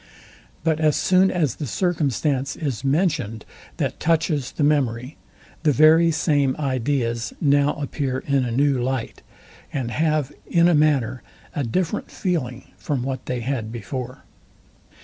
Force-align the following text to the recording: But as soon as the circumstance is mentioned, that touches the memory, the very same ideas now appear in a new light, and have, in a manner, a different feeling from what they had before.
But 0.63 0.79
as 0.79 0.95
soon 0.95 1.29
as 1.29 1.57
the 1.57 1.67
circumstance 1.67 2.55
is 2.55 2.83
mentioned, 2.83 3.45
that 3.77 3.99
touches 3.99 4.51
the 4.51 4.63
memory, 4.63 5.15
the 5.61 5.71
very 5.71 6.09
same 6.09 6.55
ideas 6.57 7.33
now 7.39 7.75
appear 7.75 8.17
in 8.25 8.43
a 8.43 8.49
new 8.49 8.81
light, 8.81 9.21
and 9.71 9.91
have, 9.91 10.31
in 10.47 10.67
a 10.67 10.73
manner, 10.73 11.21
a 11.55 11.63
different 11.63 12.09
feeling 12.09 12.63
from 12.77 13.03
what 13.03 13.27
they 13.27 13.41
had 13.41 13.71
before. 13.71 14.23